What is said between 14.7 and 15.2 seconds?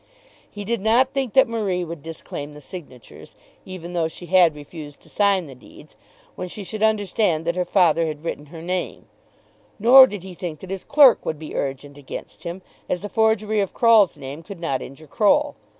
injure